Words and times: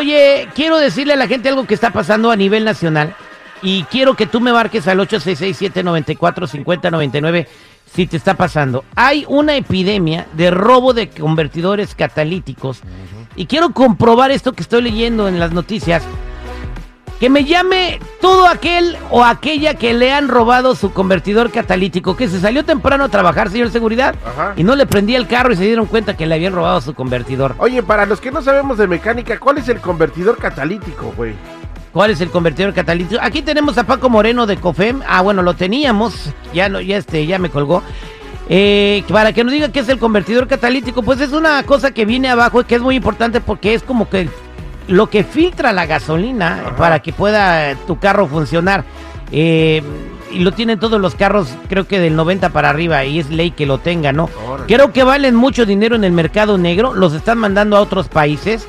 Oye, 0.00 0.48
quiero 0.54 0.78
decirle 0.78 1.12
a 1.12 1.16
la 1.16 1.28
gente 1.28 1.50
algo 1.50 1.66
que 1.66 1.74
está 1.74 1.90
pasando 1.90 2.30
a 2.30 2.36
nivel 2.36 2.64
nacional 2.64 3.14
y 3.60 3.82
quiero 3.82 4.14
que 4.14 4.24
tú 4.24 4.40
me 4.40 4.50
marques 4.50 4.88
al 4.88 4.98
866-794-5099 5.00 7.46
si 7.92 8.06
te 8.06 8.16
está 8.16 8.32
pasando. 8.32 8.82
Hay 8.96 9.26
una 9.28 9.56
epidemia 9.56 10.26
de 10.32 10.50
robo 10.50 10.94
de 10.94 11.10
convertidores 11.10 11.94
catalíticos 11.94 12.80
y 13.36 13.44
quiero 13.44 13.74
comprobar 13.74 14.30
esto 14.30 14.54
que 14.54 14.62
estoy 14.62 14.80
leyendo 14.80 15.28
en 15.28 15.38
las 15.38 15.52
noticias. 15.52 16.02
Que 17.20 17.28
me 17.28 17.44
llame 17.44 18.00
todo 18.22 18.48
aquel 18.48 18.96
o 19.10 19.22
aquella 19.22 19.74
que 19.74 19.92
le 19.92 20.10
han 20.10 20.28
robado 20.28 20.74
su 20.74 20.92
convertidor 20.94 21.50
catalítico, 21.50 22.16
que 22.16 22.28
se 22.28 22.40
salió 22.40 22.64
temprano 22.64 23.04
a 23.04 23.08
trabajar, 23.10 23.50
señor 23.50 23.70
seguridad, 23.70 24.14
Ajá. 24.24 24.54
y 24.56 24.64
no 24.64 24.74
le 24.74 24.86
prendía 24.86 25.18
el 25.18 25.26
carro 25.26 25.52
y 25.52 25.56
se 25.56 25.64
dieron 25.64 25.84
cuenta 25.84 26.16
que 26.16 26.24
le 26.26 26.34
habían 26.34 26.54
robado 26.54 26.80
su 26.80 26.94
convertidor. 26.94 27.54
Oye, 27.58 27.82
para 27.82 28.06
los 28.06 28.22
que 28.22 28.30
no 28.30 28.40
sabemos 28.40 28.78
de 28.78 28.86
mecánica, 28.86 29.38
¿cuál 29.38 29.58
es 29.58 29.68
el 29.68 29.80
convertidor 29.80 30.38
catalítico, 30.38 31.12
güey? 31.14 31.34
¿Cuál 31.92 32.10
es 32.12 32.22
el 32.22 32.30
convertidor 32.30 32.72
catalítico? 32.72 33.20
Aquí 33.22 33.42
tenemos 33.42 33.76
a 33.76 33.84
Paco 33.84 34.08
Moreno 34.08 34.46
de 34.46 34.56
COFEM. 34.56 35.02
Ah, 35.06 35.20
bueno, 35.20 35.42
lo 35.42 35.54
teníamos. 35.54 36.30
Ya 36.54 36.68
no, 36.68 36.80
ya 36.80 36.96
este, 36.96 37.26
ya 37.26 37.38
me 37.38 37.50
colgó. 37.50 37.82
Eh, 38.48 39.04
para 39.08 39.32
que 39.32 39.44
nos 39.44 39.52
diga 39.52 39.70
qué 39.70 39.80
es 39.80 39.88
el 39.88 39.98
convertidor 39.98 40.48
catalítico, 40.48 41.02
pues 41.02 41.20
es 41.20 41.32
una 41.32 41.62
cosa 41.64 41.90
que 41.90 42.04
viene 42.04 42.30
abajo 42.30 42.60
y 42.60 42.64
que 42.64 42.76
es 42.76 42.80
muy 42.80 42.96
importante 42.96 43.40
porque 43.40 43.74
es 43.74 43.82
como 43.82 44.08
que 44.08 44.28
lo 44.88 45.08
que 45.08 45.24
filtra 45.24 45.72
la 45.72 45.86
gasolina 45.86 46.60
Ajá. 46.66 46.76
para 46.76 46.98
que 47.00 47.12
pueda 47.12 47.74
tu 47.86 47.98
carro 47.98 48.26
funcionar. 48.26 48.84
Eh, 49.32 49.82
y 50.32 50.40
lo 50.40 50.52
tienen 50.52 50.78
todos 50.78 51.00
los 51.00 51.14
carros, 51.16 51.48
creo 51.68 51.88
que 51.88 51.98
del 51.98 52.14
90 52.14 52.50
para 52.50 52.70
arriba, 52.70 53.04
y 53.04 53.18
es 53.18 53.30
ley 53.30 53.50
que 53.50 53.66
lo 53.66 53.78
tenga, 53.78 54.12
¿no? 54.12 54.28
Órale. 54.46 54.72
Creo 54.72 54.92
que 54.92 55.02
valen 55.02 55.34
mucho 55.34 55.66
dinero 55.66 55.96
en 55.96 56.04
el 56.04 56.12
mercado 56.12 56.56
negro, 56.56 56.94
los 56.94 57.14
están 57.14 57.38
mandando 57.38 57.76
a 57.76 57.80
otros 57.80 58.06
países 58.08 58.64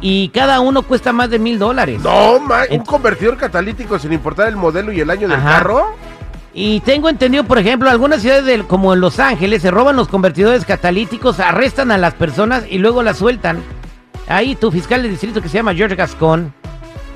y 0.00 0.28
cada 0.28 0.60
uno 0.60 0.82
cuesta 0.82 1.12
más 1.12 1.28
de 1.30 1.38
mil 1.40 1.58
dólares. 1.58 2.00
No, 2.02 2.38
ma, 2.40 2.62
un 2.70 2.80
convertidor 2.84 3.36
catalítico 3.36 3.98
sin 3.98 4.12
importar 4.12 4.48
el 4.48 4.56
modelo 4.56 4.92
y 4.92 5.00
el 5.00 5.10
año 5.10 5.26
del 5.28 5.40
carro. 5.42 5.86
Y 6.54 6.80
tengo 6.80 7.08
entendido, 7.08 7.44
por 7.44 7.58
ejemplo, 7.58 7.88
algunas 7.90 8.20
ciudades 8.20 8.44
del- 8.44 8.64
como 8.66 8.92
en 8.94 9.00
Los 9.00 9.18
Ángeles 9.18 9.62
se 9.62 9.70
roban 9.70 9.96
los 9.96 10.06
convertidores 10.08 10.64
catalíticos, 10.64 11.40
arrestan 11.40 11.90
a 11.90 11.98
las 11.98 12.14
personas 12.14 12.64
y 12.68 12.78
luego 12.78 13.02
las 13.02 13.16
sueltan. 13.16 13.60
Ahí 14.32 14.54
tu 14.56 14.70
fiscal 14.70 15.02
de 15.02 15.08
distrito 15.10 15.42
que 15.42 15.48
se 15.48 15.58
llama 15.58 15.74
George 15.74 15.94
Gascon, 15.94 16.52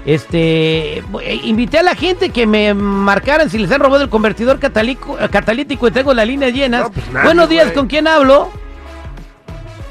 este, 0.04 0.98
eh, 0.98 1.40
invité 1.44 1.78
a 1.78 1.82
la 1.82 1.94
gente 1.94 2.30
que 2.30 2.46
me 2.46 2.74
marcaran 2.74 3.48
si 3.50 3.58
les 3.58 3.70
han 3.72 3.80
robado 3.80 4.02
el 4.04 4.08
convertidor 4.10 4.58
catalítico, 4.60 5.18
eh, 5.18 5.28
catalítico 5.28 5.88
y 5.88 5.90
tengo 5.90 6.12
las 6.14 6.26
líneas 6.26 6.52
llenas. 6.52 6.82
No, 6.82 6.90
pues 6.90 7.08
nadie, 7.10 7.24
buenos 7.24 7.48
días. 7.48 7.72
¿con 7.72 7.86
quién 7.86 8.06
hablo? 8.06 8.50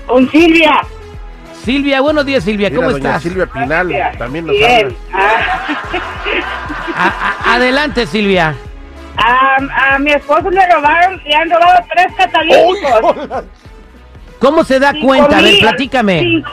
Con 0.08 0.30
Silvia. 0.30 0.82
Silvia, 1.64 2.00
buenos 2.00 2.26
días 2.28 2.44
Silvia, 2.44 2.70
Mira, 2.70 2.80
¿cómo 2.80 2.92
doña 2.92 3.08
estás? 3.10 3.24
Silvia 3.24 3.48
Pinal 3.48 3.92
también 4.20 4.46
nos 4.46 4.56
Bien. 4.56 4.96
habla. 5.12 5.28
Ah, 6.96 7.08
A- 7.44 7.50
a- 7.52 7.56
adelante 7.56 8.06
Silvia. 8.06 8.56
a, 9.18 9.96
a 9.96 10.00
mi 10.00 10.12
esposo 10.12 10.52
le 10.52 10.64
robaron, 10.72 11.20
le 11.26 11.36
han 11.36 11.50
robado 11.50 11.80
tres 11.94 12.08
catalíticos. 12.18 13.44
¿Cómo 14.40 14.64
se 14.64 14.80
da 14.80 14.92
Cinco 14.92 15.08
cuenta? 15.08 15.40
A 15.40 15.42
ver, 15.42 15.52
mil. 15.54 15.60
platícame. 15.62 16.20
Cinco. 16.20 16.52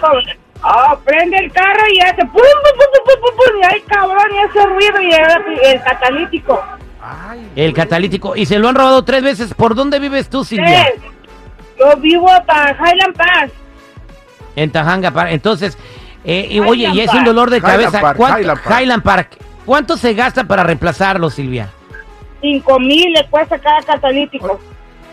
Ah, 0.63 0.97
prende 1.05 1.37
el 1.39 1.51
carro 1.53 1.83
y 1.93 1.99
hace 2.01 2.23
pum, 2.25 2.33
pum, 2.33 2.41
pum, 2.41 2.87
pum, 2.93 3.05
pum, 3.05 3.21
pum, 3.21 3.37
pum, 3.37 3.61
y 3.61 3.65
ay, 3.67 3.81
cabrón, 3.87 4.27
y 4.33 4.39
hace 4.39 4.67
ruido 4.67 5.01
y 5.03 5.13
era 5.13 5.45
el 5.65 5.83
catalítico. 5.83 6.63
Ay, 7.05 7.51
El 7.57 7.75
catalítico. 7.75 8.37
Y 8.37 8.47
se 8.47 8.59
lo 8.61 8.69
han 8.69 8.77
robado 8.77 9.05
tres 9.05 9.25
veces. 9.25 9.53
¿Por 9.55 9.75
dónde 9.75 9.99
vives 9.99 10.31
tú, 10.31 10.45
Silvia? 10.45 10.87
Tres. 10.95 11.03
Yo 11.79 11.97
vivo 11.97 12.29
para 12.47 12.73
Highland 12.75 13.17
Pass. 13.17 13.51
En 14.55 14.71
Tajanga 14.71 15.11
Park. 15.11 15.31
Entonces, 15.33 15.77
eh, 16.25 16.47
y, 16.49 16.61
oye, 16.61 16.89
y 16.93 17.01
es 17.01 17.09
un 17.09 17.15
Park. 17.17 17.27
dolor 17.27 17.51
de 17.51 17.57
Highland 17.57 17.73
cabeza. 17.73 18.01
Park, 18.01 18.17
¿Cuánto- 18.19 18.39
Highland 18.41 18.61
Park. 18.63 18.81
Highland 18.81 19.03
Park. 19.03 19.29
¿Cuánto 19.67 19.97
se 19.97 20.15
gasta 20.15 20.45
para 20.45 20.63
reemplazarlo, 20.63 21.29
Silvia? 21.29 21.71
Cinco 22.41 22.79
mil 22.79 23.13
le 23.13 23.27
cuesta 23.29 23.59
cada 23.59 23.81
catalítico. 23.83 24.61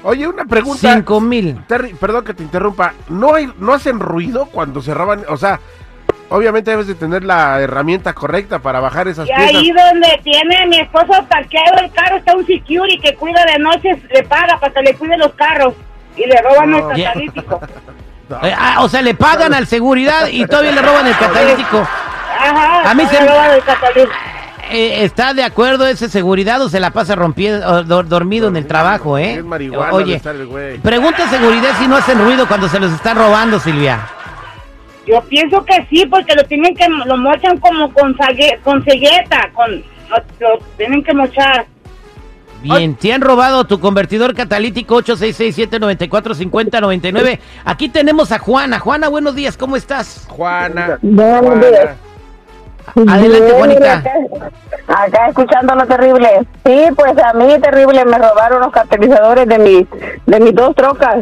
Oye, 0.04 0.28
una 0.28 0.46
pregunta. 0.46 0.94
Cinco 0.94 1.20
mil. 1.20 1.62
Terry, 1.68 1.94
perdón 1.94 2.24
que 2.26 2.34
te 2.34 2.44
interrumpa. 2.44 2.94
¿No, 3.10 3.36
hay, 3.36 3.52
¿No 3.60 3.74
hacen 3.74 4.00
ruido 4.00 4.46
cuando 4.46 4.82
se 4.82 4.94
roban? 4.94 5.26
O 5.28 5.36
sea, 5.38 5.60
obviamente 6.30 6.72
debes 6.72 6.88
de 6.88 6.96
tener 6.96 7.24
la 7.24 7.60
herramienta 7.60 8.14
correcta 8.14 8.60
para 8.60 8.80
bajar 8.80 9.08
esas 9.10 9.28
Y 9.28 9.34
piezas. 9.34 9.56
ahí 9.56 9.72
donde 9.72 10.20
tiene 10.24 10.66
mi 10.68 10.80
esposo 10.80 11.26
parqueado 11.28 11.80
el 11.84 11.92
carro 11.92 12.18
está 12.18 12.36
un 12.36 12.46
security 12.46 13.00
que 13.00 13.16
cuida 13.16 13.44
de 13.46 13.60
noche, 13.60 14.02
le 14.14 14.24
paga 14.24 14.58
para 14.60 14.74
que 14.74 14.82
le 14.84 14.94
cuide 14.96 15.18
los 15.18 15.34
carros 15.34 15.74
y 16.16 16.26
le 16.26 16.42
roban 16.42 16.72
No. 16.72 16.92
el 16.92 17.04
catalítico. 17.04 17.60
No. 17.62 17.68
Eh, 18.44 18.54
ah, 18.56 18.84
o 18.84 18.88
sea, 18.88 19.02
le 19.02 19.16
pagan 19.16 19.56
al 19.56 19.66
seguridad 19.66 20.28
y 20.28 20.46
todavía 20.46 20.72
le 20.72 20.84
roban 20.84 21.08
el 21.08 21.18
catalítico. 21.18 21.80
Ajá, 22.40 22.92
A 22.92 22.94
mí 22.94 23.04
se 23.08 23.20
me- 23.20 23.28
roban 23.28 23.52
el 23.56 23.64
catalítico. 23.64 24.14
Eh, 24.70 25.04
¿Está 25.04 25.34
de 25.34 25.44
acuerdo 25.44 25.86
ese 25.88 26.08
seguridad 26.10 26.62
o 26.62 26.70
se 26.70 26.80
la 26.80 26.92
pasa 26.92 27.16
rompiendo, 27.16 27.84
dormido 28.04 28.48
en 28.50 28.56
el 28.56 28.68
trabajo, 28.68 29.18
eh? 29.18 29.34
Es 29.36 29.44
marihuana 29.44 29.88
de 29.90 29.96
Oye, 29.96 30.16
estar 30.16 30.36
el 30.36 30.46
güey. 30.48 30.78
pregunta 30.78 31.24
a 31.26 31.30
seguridad 31.30 31.72
si 31.80 31.88
no 31.88 31.96
hacen 31.98 32.20
ruido 32.20 32.48
cuando 32.48 32.70
se 32.70 32.80
los 32.80 32.92
están 32.94 33.18
robando, 33.18 33.60
Silvia. 33.60 34.08
Yo 35.08 35.22
pienso 35.22 35.66
que 35.66 35.88
sí, 35.90 36.06
porque 36.06 36.36
lo 36.36 36.44
tienen 36.44 36.76
que, 36.76 36.88
lo 36.88 37.18
mochan 37.18 37.58
como 37.60 37.92
con, 37.94 38.16
sague- 38.18 38.60
con 38.64 38.84
cegueta, 38.84 39.50
con, 39.54 39.72
lo, 39.72 40.18
lo 40.40 40.60
tienen 40.78 41.04
que 41.04 41.14
mochar. 41.16 41.66
Bien, 42.62 42.94
te 42.96 43.12
han 43.14 43.22
robado 43.22 43.64
tu 43.66 43.80
convertidor 43.80 44.36
catalítico 44.36 45.02
866-794-5099. 45.02 47.40
Aquí 47.66 47.90
tenemos 47.90 48.32
a 48.32 48.38
Juana. 48.40 48.78
Juana, 48.80 49.08
buenos 49.08 49.34
días, 49.34 49.58
¿cómo 49.58 49.76
estás? 49.78 50.26
Juana. 50.30 51.00
Buenos 51.02 51.60
días. 51.60 51.90
Adelante, 53.08 53.54
Juanita. 53.58 53.94
Acá, 53.98 54.12
acá 54.88 55.28
escuchando 55.28 55.76
lo 55.76 55.86
terrible. 55.86 56.30
Sí, 56.66 56.84
pues 56.96 57.14
a 57.24 57.34
mí 57.34 57.48
terrible 57.62 58.04
me 58.06 58.18
robaron 58.18 58.62
los 58.62 58.72
catalizadores 58.72 59.48
de 59.48 59.60
mi, 59.60 59.88
de 60.26 60.40
mis 60.40 60.56
dos 60.56 60.76
trocas. 60.76 61.18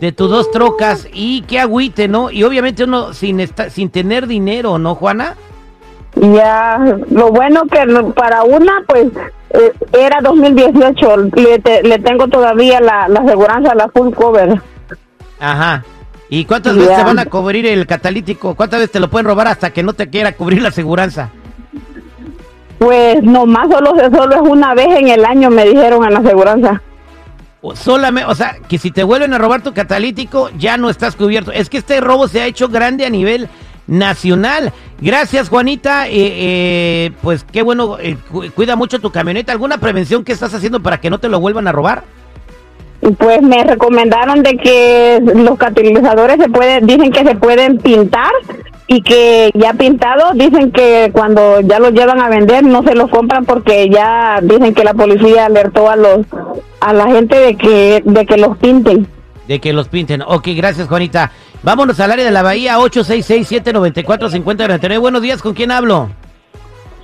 De 0.00 0.12
tus 0.12 0.30
dos 0.30 0.50
trocas 0.50 1.08
y 1.12 1.42
qué 1.42 1.58
agüite, 1.60 2.06
¿no? 2.08 2.30
Y 2.30 2.44
obviamente 2.44 2.84
uno 2.84 3.12
sin 3.12 3.40
esta- 3.40 3.70
sin 3.70 3.90
tener 3.90 4.26
dinero, 4.26 4.78
¿no, 4.78 4.94
Juana? 4.94 5.34
Ya, 6.14 6.78
lo 7.10 7.30
bueno 7.30 7.62
que 7.70 7.84
para 8.14 8.42
una, 8.44 8.82
pues 8.86 9.06
eh, 9.50 9.72
era 9.92 10.20
2018. 10.22 11.16
Le, 11.34 11.58
te- 11.58 11.82
le 11.82 11.98
tengo 11.98 12.28
todavía 12.28 12.80
la, 12.80 13.08
la 13.08 13.20
aseguranza, 13.20 13.74
la 13.74 13.88
full 13.88 14.12
cover. 14.14 14.60
Ajá. 15.40 15.84
¿Y 16.30 16.44
cuántas 16.44 16.76
veces 16.76 16.94
te 16.96 17.04
van 17.04 17.18
a 17.18 17.26
cubrir 17.26 17.66
el 17.66 17.86
catalítico? 17.86 18.54
¿Cuántas 18.54 18.80
veces 18.80 18.92
te 18.92 19.00
lo 19.00 19.08
pueden 19.08 19.26
robar 19.26 19.48
hasta 19.48 19.70
que 19.70 19.82
no 19.82 19.92
te 19.94 20.08
quiera 20.10 20.32
cubrir 20.32 20.60
la 20.62 20.68
aseguranza? 20.68 21.30
Pues 22.78 23.22
nomás 23.22 23.68
solo, 23.70 23.94
solo 24.14 24.34
es 24.36 24.40
una 24.42 24.74
vez 24.74 24.88
en 24.98 25.08
el 25.08 25.24
año, 25.24 25.50
me 25.50 25.64
dijeron 25.64 26.04
en 26.04 26.12
la 26.14 26.20
aseguranza. 26.20 26.82
O 27.60 27.74
solamente, 27.74 28.30
o 28.30 28.34
sea, 28.34 28.56
que 28.68 28.78
si 28.78 28.90
te 28.92 29.02
vuelven 29.02 29.34
a 29.34 29.38
robar 29.38 29.62
tu 29.62 29.72
catalítico, 29.74 30.50
ya 30.56 30.76
no 30.76 30.90
estás 30.90 31.16
cubierto. 31.16 31.50
Es 31.50 31.68
que 31.68 31.78
este 31.78 32.00
robo 32.00 32.28
se 32.28 32.40
ha 32.40 32.46
hecho 32.46 32.68
grande 32.68 33.04
a 33.04 33.10
nivel 33.10 33.48
nacional. 33.88 34.72
Gracias, 35.00 35.48
Juanita. 35.48 36.06
Eh, 36.08 36.12
eh, 36.14 37.12
pues 37.20 37.44
qué 37.50 37.62
bueno, 37.62 37.98
eh, 37.98 38.16
cu- 38.30 38.44
cuida 38.54 38.76
mucho 38.76 39.00
tu 39.00 39.10
camioneta. 39.10 39.50
¿Alguna 39.50 39.78
prevención 39.78 40.22
que 40.22 40.32
estás 40.32 40.54
haciendo 40.54 40.80
para 40.80 41.00
que 41.00 41.10
no 41.10 41.18
te 41.18 41.28
lo 41.28 41.40
vuelvan 41.40 41.66
a 41.66 41.72
robar? 41.72 42.04
Pues 43.16 43.42
me 43.42 43.64
recomendaron 43.64 44.42
de 44.42 44.56
que 44.56 45.20
los 45.34 45.58
catalizadores 45.58 46.38
se 46.38 46.48
pueden, 46.48 46.86
dicen 46.86 47.10
que 47.10 47.24
se 47.24 47.34
pueden 47.36 47.78
pintar 47.78 48.30
y 48.86 49.02
que 49.02 49.50
ya 49.54 49.72
pintados 49.74 50.32
dicen 50.34 50.70
que 50.72 51.10
cuando 51.12 51.60
ya 51.60 51.78
los 51.78 51.92
llevan 51.92 52.20
a 52.20 52.28
vender 52.28 52.64
no 52.64 52.82
se 52.82 52.94
los 52.94 53.10
compran 53.10 53.44
porque 53.44 53.88
ya 53.90 54.40
dicen 54.42 54.74
que 54.74 54.84
la 54.84 54.94
policía 54.94 55.46
alertó 55.46 55.90
a 55.90 55.96
los 55.96 56.20
a 56.80 56.92
la 56.92 57.06
gente 57.08 57.38
de 57.38 57.54
que 57.56 58.02
de 58.04 58.26
que 58.26 58.36
los 58.36 58.56
pinten. 58.58 59.06
De 59.46 59.60
que 59.60 59.72
los 59.72 59.88
pinten. 59.88 60.22
Ok, 60.22 60.48
gracias, 60.56 60.88
Juanita. 60.88 61.32
Vámonos 61.62 61.98
al 62.00 62.12
área 62.12 62.24
de 62.24 62.30
la 62.30 62.42
Bahía, 62.42 62.78
866-794-5099. 62.78 65.00
Buenos 65.00 65.22
días, 65.22 65.42
¿con 65.42 65.54
quién 65.54 65.70
hablo? 65.70 66.08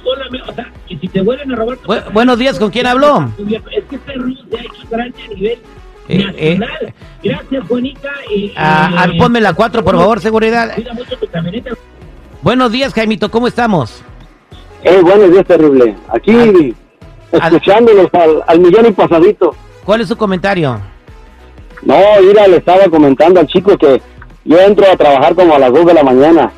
solamente, 0.02 0.50
o 0.50 0.54
sea, 0.54 0.70
que 0.86 0.98
si 0.98 1.08
te 1.08 1.22
vuelven 1.22 1.50
a 1.52 1.56
robar... 1.56 1.78
Bu- 1.78 2.12
buenos 2.12 2.38
días, 2.38 2.58
¿con 2.58 2.70
quién 2.70 2.86
habló? 2.86 3.30
Es 3.38 3.84
que 3.88 3.96
este 3.96 4.12
ruido 4.12 4.42
se 4.50 4.58
ha 4.58 4.60
hecho 4.60 4.86
grande 4.90 5.16
a 5.24 5.28
nivel 5.34 5.58
nacional. 6.08 6.94
Gracias, 7.22 7.68
Juanita. 7.68 8.08
Ah, 8.56 8.90
ah, 8.96 9.06
ponme 9.18 9.40
la 9.40 9.52
4, 9.54 9.82
por 9.84 9.96
favor, 9.96 10.20
seguridad. 10.20 10.74
Cuida 10.74 10.92
mucho 10.94 11.16
tu 11.16 11.26
camioneta. 11.28 11.70
Buenos 12.42 12.70
días, 12.72 12.92
Jaimito, 12.92 13.30
¿cómo 13.30 13.46
estamos? 13.48 14.02
Eh, 14.82 15.00
buenos 15.02 15.30
días, 15.32 15.46
terrible. 15.46 15.96
Aquí, 16.08 16.74
Ah. 17.32 17.48
escuchándolos 17.48 18.08
al, 18.12 18.42
al 18.46 18.60
millón 18.60 18.86
y 18.86 18.92
pasadito. 18.92 19.54
¿Cuál 19.84 20.02
es 20.02 20.08
su 20.08 20.16
comentario? 20.16 20.78
No, 21.82 21.96
mira, 22.26 22.46
le 22.46 22.58
estaba 22.58 22.84
comentando 22.84 23.40
al 23.40 23.46
chico 23.46 23.76
que 23.76 24.00
yo 24.44 24.60
entro 24.60 24.86
a 24.90 24.96
trabajar 24.96 25.34
como 25.34 25.54
a 25.54 25.58
las 25.58 25.72
2 25.72 25.86
de 25.86 25.94
la 25.94 26.02
mañana 26.04 26.52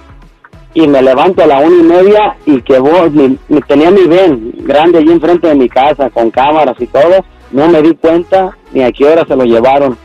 y 0.74 0.86
me 0.86 1.00
levanto 1.02 1.42
a 1.42 1.46
la 1.46 1.58
una 1.60 1.76
y 1.76 1.82
media 1.82 2.36
y 2.46 2.60
que 2.62 2.78
voy, 2.78 3.10
mi- 3.10 3.38
mi- 3.48 3.60
tenía 3.62 3.90
mi 3.90 4.04
ven 4.06 4.52
grande 4.58 4.98
allí 4.98 5.10
enfrente 5.12 5.46
de 5.48 5.54
mi 5.54 5.68
casa 5.68 6.10
con 6.10 6.30
cámaras 6.30 6.76
y 6.78 6.86
todo. 6.86 7.24
No 7.52 7.68
me 7.68 7.80
di 7.82 7.94
cuenta 7.94 8.56
ni 8.72 8.82
a 8.82 8.92
qué 8.92 9.04
hora 9.04 9.24
se 9.26 9.36
lo 9.36 9.44
llevaron. 9.44 9.96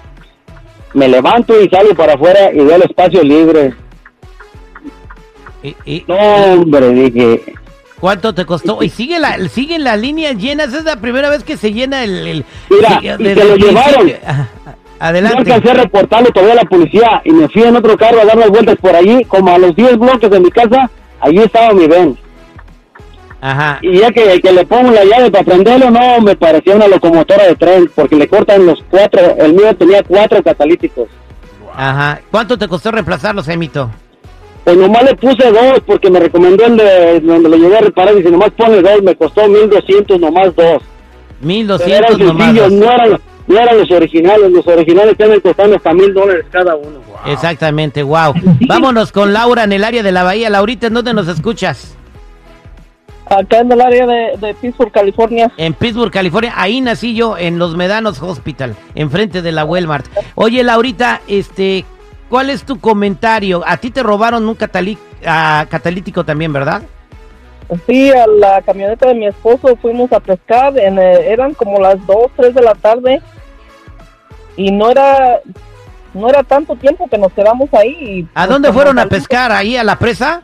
Me 0.94 1.08
levanto 1.08 1.60
y 1.62 1.70
salgo 1.70 1.96
para 1.96 2.14
afuera 2.14 2.52
y 2.54 2.58
veo 2.58 2.76
el 2.76 2.84
espacio 2.84 3.24
libre. 3.24 3.74
Y- 5.64 5.76
y- 5.86 6.04
No, 6.08 6.16
hombre, 6.16 6.90
dije, 6.90 7.54
¿Cuánto 8.00 8.34
te 8.34 8.46
costó? 8.46 8.82
Y 8.82 8.90
sigue 8.90 9.20
la, 9.20 9.38
siguen 9.48 9.84
las 9.84 10.00
líneas 10.00 10.36
llenas. 10.36 10.74
Es 10.74 10.84
la 10.86 10.96
primera 10.96 11.30
vez 11.30 11.44
que 11.44 11.56
se 11.56 11.72
llena 11.72 12.04
el. 12.04 12.28
el- 12.28 12.46
Mira, 12.70 13.00
y 13.02 13.24
se 13.26 13.46
lo 13.46 13.56
llevaron. 13.56 14.12
Adelante. 15.00 15.38
alcancé 15.54 15.70
a 15.72 15.84
reportarlo 15.84 16.30
todavía 16.32 16.54
a 16.54 16.64
la 16.64 16.70
policía 16.70 17.22
y 17.26 17.32
me 17.32 17.48
fui 17.50 17.64
en 17.64 17.76
otro 17.76 17.96
carro 17.98 18.22
a 18.22 18.26
dar 18.26 18.38
las 18.38 18.50
vueltas 18.50 18.76
por 18.78 18.96
allí, 18.96 19.24
como 19.26 19.52
a 19.54 19.58
los 19.60 19.76
10 19.76 19.98
bloques 19.98 20.30
de 20.30 20.40
mi 20.40 20.50
casa, 20.52 20.90
allí 21.20 21.40
estaba 21.40 21.74
mi 21.74 21.88
ven. 21.88 22.18
Ajá. 23.42 23.80
Y 23.82 23.98
ya 23.98 24.12
que, 24.12 24.40
que 24.40 24.52
le 24.52 24.66
pongo 24.66 24.92
la 24.92 25.04
llave 25.04 25.32
para 25.32 25.44
prenderlo, 25.44 25.90
no, 25.90 26.22
me 26.22 26.36
parecía 26.36 26.76
una 26.76 26.88
locomotora 26.88 27.48
de 27.48 27.56
tren, 27.56 27.92
porque 27.96 28.16
le 28.16 28.28
cortan 28.28 28.68
los 28.68 28.84
cuatro, 28.90 29.20
el 29.40 29.54
mío 29.54 29.76
tenía 29.76 30.04
cuatro 30.04 30.44
catalíticos. 30.44 31.10
Ajá. 31.76 32.22
¿Cuánto 32.30 32.58
te 32.58 32.68
costó 32.68 32.92
reemplazarlos, 32.92 33.48
Emito? 33.48 33.90
Pues 34.64 34.78
nomás 34.78 35.04
le 35.04 35.16
puse 35.16 35.52
dos, 35.52 35.80
porque 35.88 36.12
me 36.12 36.20
recomendó 36.20 36.66
el 36.66 36.78
de 36.78 37.20
donde 37.22 37.50
lo 37.50 37.58
llegué 37.58 37.78
a 37.78 37.82
reparar, 37.82 38.16
dice, 38.16 38.30
nomás 38.30 38.52
pone 38.52 38.80
dos, 38.80 39.02
me 39.02 39.16
costó 39.16 39.48
1200, 39.48 40.20
nomás 40.20 40.56
dos. 40.56 40.84
Pero 41.40 41.48
1200 41.48 41.90
eran 41.90 42.28
nomás. 42.28 42.56
dos. 42.56 42.72
no 42.72 42.92
eran, 42.92 43.22
no 43.48 43.60
eran 43.60 43.78
los 43.80 43.90
originales, 43.90 44.52
los 44.52 44.68
originales 44.68 45.14
están 45.14 45.40
costando 45.40 45.78
hasta 45.78 45.94
mil 45.94 46.14
dólares 46.14 46.46
cada 46.52 46.76
uno. 46.76 47.00
Exactamente, 47.26 48.04
wow. 48.04 48.36
Vámonos 48.68 49.12
con 49.12 49.34
Laura 49.34 49.64
en 49.64 49.74
el 49.74 49.84
área 49.84 50.04
de 50.04 50.12
la 50.12 50.22
Bahía. 50.22 50.52
Laurita, 50.52 50.88
¿en 50.88 50.94
dónde 50.94 51.16
nos 51.16 51.28
escuchas? 51.28 51.98
Acá 53.32 53.60
en 53.60 53.72
el 53.72 53.80
área 53.80 54.06
de, 54.06 54.38
de 54.38 54.54
Pittsburgh, 54.56 54.92
California. 54.92 55.50
En 55.56 55.74
Pittsburgh, 55.74 56.12
California. 56.12 56.54
Ahí 56.58 56.82
nací 56.82 57.16
yo, 57.16 57.38
en 57.38 57.60
los 57.60 57.78
Medanos 57.78 58.22
Hospital, 58.22 58.76
enfrente 58.94 59.42
de 59.42 59.54
la 59.54 59.64
Walmart. 59.64 60.06
Oye, 60.36 60.62
Laurita, 60.66 61.22
este, 61.30 61.86
¿cuál 62.30 62.50
es 62.50 62.66
tu 62.66 62.82
comentario? 62.82 63.64
A 63.66 63.78
ti 63.78 63.90
te 63.90 64.04
robaron 64.04 64.50
un 64.50 64.56
catalítico 64.56 66.26
también, 66.26 66.52
¿verdad? 66.52 66.82
Sí, 67.88 68.12
a 68.12 68.28
la 68.28 68.62
camioneta 68.64 69.08
de 69.08 69.16
mi 69.16 69.28
esposo 69.28 69.78
fuimos 69.78 70.12
a 70.12 70.20
pescar, 70.20 70.78
en, 70.78 71.00
eh, 71.00 71.32
eran 71.32 71.54
como 71.54 71.80
las 71.80 72.06
2, 72.06 72.32
3 72.36 72.54
de 72.54 72.62
la 72.62 72.76
tarde 72.76 73.22
y 74.58 74.72
no 74.72 74.92
era 74.92 75.40
no 76.14 76.28
era 76.28 76.44
tanto 76.44 76.76
tiempo 76.76 77.08
que 77.08 77.18
nos 77.18 77.32
quedamos 77.32 77.74
ahí. 77.74 78.28
¿A 78.34 78.42
pues, 78.42 78.50
dónde 78.50 78.74
fueron 78.74 79.00
a 79.00 79.06
pescar? 79.06 79.54
¿Ahí 79.54 79.78
a 79.78 79.86
la 79.86 79.98
presa? 79.98 80.44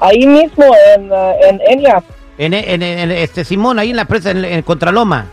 Ahí 0.00 0.26
mismo, 0.26 0.64
en, 0.96 1.12
eh, 1.12 1.36
en 1.48 1.60
Enya, 1.68 2.02
En, 2.38 2.54
en- 2.54 2.82
en- 2.82 3.10
este 3.10 3.44
Simón, 3.44 3.78
ahí 3.78 3.90
en 3.90 3.96
la 3.96 4.06
presa, 4.06 4.30
en, 4.30 4.44
en 4.44 4.62
Contraloma. 4.62 5.26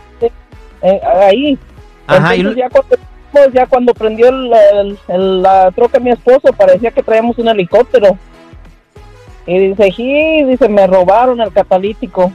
eh, 0.82 1.00
ahí. 1.22 1.58
Ajá, 2.06 2.34
y 2.36 2.40
Entonces, 2.40 2.62
ya, 2.62 2.68
cuando, 2.70 2.96
pues, 3.32 3.52
ya 3.52 3.66
cuando 3.66 3.94
prendió 3.94 4.28
el, 4.28 4.52
el- 4.74 4.98
el- 5.08 5.42
la 5.42 5.70
troca 5.72 5.98
mi 5.98 6.10
esposo, 6.10 6.52
parecía 6.56 6.90
que 6.90 7.02
traíamos 7.02 7.38
un 7.38 7.48
helicóptero. 7.48 8.16
Y 9.46 9.58
dice, 9.58 9.90
sí, 9.92 10.44
dice, 10.44 10.68
me 10.68 10.86
robaron 10.86 11.40
el 11.40 11.52
catalítico. 11.52 12.32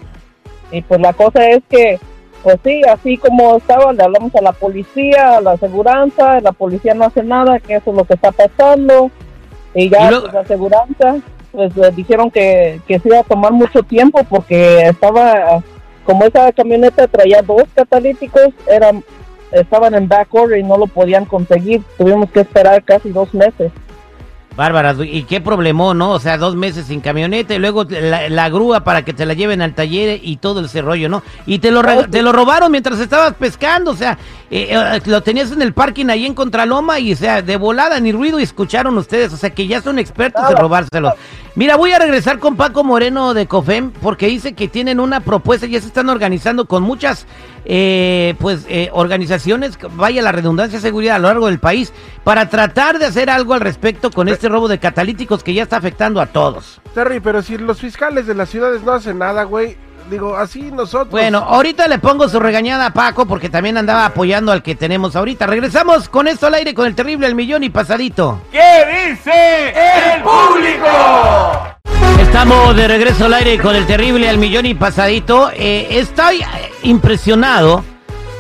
Y 0.72 0.82
pues 0.82 1.00
la 1.00 1.14
cosa 1.14 1.48
es 1.48 1.62
que, 1.70 2.00
pues 2.44 2.58
sí, 2.64 2.82
así 2.92 3.18
como 3.18 3.56
estaba, 3.58 3.94
le 3.94 4.04
hablamos 4.04 4.34
a 4.36 4.42
la 4.42 4.52
policía, 4.52 5.38
a 5.38 5.42
la 5.42 5.52
aseguranza, 5.52 6.42
la 6.42 6.52
policía 6.52 6.94
no 6.94 7.06
hace 7.06 7.24
nada, 7.24 7.60
que 7.60 7.76
eso 7.76 7.92
es 7.92 7.96
lo 7.98 8.04
que 8.04 8.16
está 8.16 8.32
pasando. 8.32 9.12
Y 9.74 9.90
ya 9.90 10.12
Y 10.12 10.16
pues, 10.22 10.34
la 10.34 10.40
aseguranza, 10.42 11.16
pues 11.56 11.76
le 11.76 11.92
dijeron 11.92 12.30
que, 12.30 12.80
que 12.88 13.00
se 13.00 13.08
iba 13.08 13.20
a 13.20 13.24
tomar 13.24 13.52
mucho 13.52 13.82
tiempo 13.84 14.24
porque 14.30 14.88
estaba, 14.88 15.64
como 16.06 16.26
esa 16.26 16.52
camioneta 16.52 17.08
traía 17.08 17.42
dos 17.42 17.64
catalíticos, 17.74 18.50
eran 18.68 19.04
estaban 19.52 19.96
en 19.96 20.08
back 20.08 20.28
order 20.34 20.60
y 20.60 20.64
no 20.64 20.78
lo 20.78 20.88
podían 20.88 21.26
conseguir. 21.26 21.82
Tuvimos 21.98 22.30
que 22.32 22.42
esperar 22.42 22.84
casi 22.84 23.10
dos 23.10 23.34
meses. 23.34 23.72
Bárbara, 24.58 24.96
y 25.04 25.24
qué 25.24 25.42
problemón, 25.42 25.98
¿no? 25.98 26.12
O 26.12 26.20
sea, 26.20 26.38
dos 26.38 26.56
meses 26.56 26.86
sin 26.86 27.02
camioneta 27.02 27.54
y 27.54 27.60
luego 27.60 27.84
la, 27.84 28.30
la 28.30 28.48
grúa 28.48 28.86
para 28.86 29.04
que 29.04 29.12
te 29.12 29.26
la 29.26 29.34
lleven 29.34 29.62
al 29.62 29.74
taller 29.74 30.22
y 30.24 30.38
todo 30.38 30.64
ese 30.64 30.82
rollo, 30.82 31.10
¿no? 31.10 31.24
Y 31.46 31.60
te 31.60 31.72
lo, 31.72 31.82
re- 31.82 32.08
te 32.08 32.22
lo 32.22 32.32
robaron 32.32 32.72
mientras 32.72 33.02
estabas 33.02 33.34
pescando, 33.34 33.92
o 33.92 33.98
sea, 33.98 34.18
eh, 34.50 34.70
eh, 34.72 35.02
lo 35.08 35.22
tenías 35.22 35.52
en 35.52 35.62
el 35.62 35.74
parking 35.74 36.06
ahí 36.08 36.26
en 36.26 36.34
Contraloma 36.34 37.00
y, 37.00 37.12
o 37.12 37.18
sea, 37.18 37.42
de 37.42 37.58
volada 37.58 38.00
ni 38.00 38.14
ruido 38.14 38.40
y 38.40 38.44
escucharon 38.44 38.98
ustedes, 38.98 39.34
o 39.34 39.38
sea, 39.38 39.50
que 39.50 39.68
ya 39.68 39.82
son 39.82 40.00
expertos 40.00 40.50
en 40.50 40.56
robárselos. 40.56 41.16
Mira, 41.58 41.78
voy 41.78 41.94
a 41.94 42.00
regresar 42.00 42.40
con 42.40 42.58
Paco 42.58 42.84
Moreno 42.84 43.34
de 43.34 43.48
COFEM 43.48 43.92
porque 43.92 44.28
dice 44.28 44.52
que 44.52 44.68
tienen 44.68 45.00
una 45.00 45.22
propuesta, 45.22 45.66
ya 45.66 45.80
se 45.80 45.88
están 45.88 46.10
organizando 46.10 46.66
con 46.66 46.84
muchas, 46.84 47.28
eh, 47.64 48.36
pues, 48.40 48.66
eh, 48.68 48.90
organizaciones, 48.92 49.80
vaya 49.96 50.22
la 50.22 50.34
redundancia, 50.34 50.82
seguridad 50.82 51.16
a 51.16 51.20
lo 51.20 51.30
largo 51.30 51.48
del 51.48 51.60
país, 51.60 51.94
para 52.26 52.50
tratar 52.50 53.00
de 53.00 53.06
hacer 53.06 53.30
algo 53.30 53.54
al 53.54 53.62
respecto 53.62 54.12
con 54.12 54.28
este 54.28 54.50
robo 54.50 54.68
de 54.68 54.80
catalíticos 54.80 55.44
que 55.44 55.54
ya 55.54 55.64
está 55.64 55.78
afectando 55.78 56.20
a 56.20 56.26
todos. 56.26 56.82
Terry, 56.94 57.22
pero 57.22 57.42
si 57.42 57.58
los 57.58 57.80
fiscales 57.80 58.28
de 58.28 58.36
las 58.36 58.50
ciudades 58.50 58.84
no 58.84 58.92
hacen 58.92 59.20
nada, 59.20 59.44
güey, 59.44 59.78
digo, 60.10 60.36
así 60.36 60.72
nosotros. 60.72 61.10
Bueno, 61.10 61.40
ahorita 61.40 61.88
le 61.88 62.00
pongo 62.00 62.30
su 62.30 62.40
regañada 62.40 62.88
a 62.88 62.94
Paco 62.94 63.26
porque 63.26 63.50
también 63.50 63.78
andaba 63.78 64.06
apoyando 64.06 64.52
al 64.52 64.64
que 64.64 64.76
tenemos 64.76 65.16
ahorita. 65.16 65.48
Regresamos 65.48 66.10
con 66.10 66.28
esto 66.28 66.48
al 66.48 66.56
aire 66.56 66.74
con 66.74 66.88
el 66.88 66.96
terrible 66.96 67.28
El 67.28 67.36
Millón 67.36 67.64
y 67.64 67.70
Pasadito. 67.70 68.42
¿Qué 68.52 69.10
dice 69.10 69.74
el 70.16 70.22
público? 70.22 71.76
Estamos 72.20 72.76
de 72.76 72.88
regreso 72.88 73.26
al 73.26 73.34
aire 73.34 73.58
con 73.58 73.76
el 73.76 73.86
terrible 73.86 74.28
al 74.28 74.38
millón 74.38 74.66
y 74.66 74.74
pasadito. 74.74 75.52
Eh, 75.54 75.88
estoy 75.92 76.42
eh, 76.42 76.46
impresionado 76.84 77.84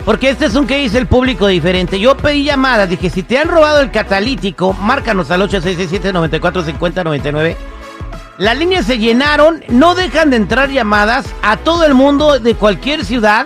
porque 0.03 0.29
este 0.29 0.45
es 0.45 0.55
un 0.55 0.67
que 0.67 0.77
dice 0.77 0.97
el 0.97 1.07
público 1.07 1.47
diferente. 1.47 1.99
Yo 1.99 2.17
pedí 2.17 2.43
llamadas, 2.43 2.89
dije, 2.89 3.09
si 3.09 3.23
te 3.23 3.37
han 3.37 3.47
robado 3.47 3.79
el 3.79 3.91
catalítico, 3.91 4.73
márcanos 4.73 5.31
al 5.31 5.49
8667-945099. 5.49 7.55
Las 8.37 8.57
líneas 8.57 8.85
se 8.85 8.97
llenaron, 8.97 9.63
no 9.69 9.95
dejan 9.95 10.29
de 10.29 10.35
entrar 10.35 10.69
llamadas 10.69 11.25
a 11.41 11.55
todo 11.55 11.85
el 11.85 11.93
mundo 11.93 12.37
de 12.37 12.53
cualquier 12.53 13.05
ciudad, 13.05 13.45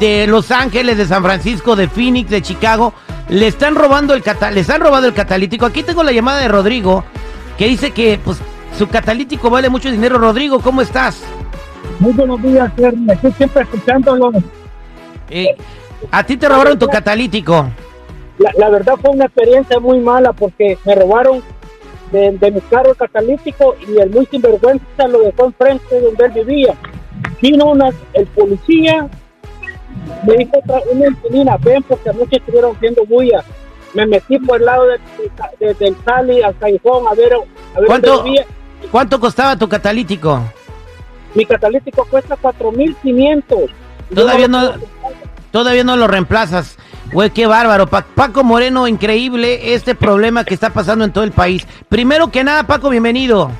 de 0.00 0.26
Los 0.26 0.50
Ángeles, 0.50 0.96
de 0.96 1.06
San 1.06 1.22
Francisco, 1.22 1.76
de 1.76 1.88
Phoenix, 1.88 2.30
de 2.30 2.40
Chicago. 2.40 2.94
Le 3.28 3.46
están 3.46 3.74
robando 3.74 4.14
el 4.14 4.22
cata 4.22 4.50
les 4.50 4.70
han 4.70 4.80
robado 4.80 5.06
el 5.06 5.12
catalítico. 5.12 5.66
Aquí 5.66 5.82
tengo 5.82 6.02
la 6.02 6.12
llamada 6.12 6.40
de 6.40 6.48
Rodrigo, 6.48 7.04
que 7.58 7.68
dice 7.68 7.90
que 7.90 8.18
pues 8.24 8.38
su 8.78 8.88
catalítico 8.88 9.50
vale 9.50 9.68
mucho 9.68 9.90
dinero. 9.90 10.16
Rodrigo, 10.16 10.60
¿cómo 10.60 10.80
estás? 10.80 11.22
Muy 12.00 12.12
buenos 12.12 12.42
días, 12.42 12.72
Ernie. 12.78 13.12
Estoy 13.12 13.32
siempre 13.32 13.62
escuchándolo. 13.62 14.32
Eh, 15.28 15.54
a 16.10 16.24
ti 16.24 16.38
te 16.38 16.48
robaron 16.48 16.78
tu 16.78 16.86
catalítico. 16.86 17.68
La, 18.38 18.50
la 18.56 18.70
verdad 18.70 18.94
fue 19.00 19.10
una 19.10 19.26
experiencia 19.26 19.78
muy 19.78 20.00
mala 20.00 20.32
porque 20.32 20.78
me 20.86 20.94
robaron 20.94 21.42
de, 22.12 22.32
de 22.32 22.50
mi 22.50 22.60
carro 22.62 22.94
catalítico 22.94 23.76
y 23.88 23.98
el 23.98 24.10
muy 24.10 24.26
sinvergüenza 24.26 25.06
lo 25.08 25.20
dejó 25.20 25.46
enfrente 25.46 26.00
donde 26.00 26.24
él 26.26 26.30
vivía. 26.32 26.74
Vino 27.40 27.66
una, 27.66 27.90
el 28.12 28.26
policía, 28.28 29.08
me 30.26 30.34
dijo 30.36 30.52
una 30.92 31.06
inquilina, 31.08 31.56
ven 31.58 31.82
porque 31.82 32.10
anoche 32.10 32.36
estuvieron 32.36 32.74
haciendo 32.76 33.04
bulla. 33.06 33.44
Me 33.94 34.06
metí 34.06 34.38
por 34.40 34.58
el 34.58 34.66
lado 34.66 34.86
de, 34.86 34.98
de- 35.60 35.74
del 35.74 35.96
Cali 36.04 36.42
al 36.42 36.56
callejón 36.58 37.06
a 37.08 37.14
ver, 37.14 37.32
a 37.34 37.78
ver 37.80 37.86
¿Cuánto? 37.86 38.22
vivía. 38.24 38.44
¿Cuánto 38.90 39.20
costaba 39.20 39.56
tu 39.56 39.68
catalítico? 39.68 40.40
Mi 41.34 41.46
catalítico 41.46 42.04
cuesta 42.10 42.36
4.500. 42.40 43.68
Todavía 44.14 44.48
no, 44.48 44.72
todavía 45.50 45.84
no 45.84 45.96
lo 45.96 46.06
reemplazas. 46.06 46.76
Güey, 47.14 47.30
qué 47.30 47.46
bárbaro. 47.46 47.86
Pa- 47.86 48.04
Paco 48.14 48.42
Moreno, 48.42 48.88
increíble 48.88 49.72
este 49.74 49.94
problema 49.94 50.44
que 50.44 50.52
está 50.52 50.70
pasando 50.70 51.04
en 51.04 51.12
todo 51.12 51.22
el 51.24 51.30
país. 51.32 51.66
Primero 51.88 52.28
que 52.32 52.42
nada, 52.42 52.64
Paco, 52.64 52.90
bienvenido. 52.90 53.50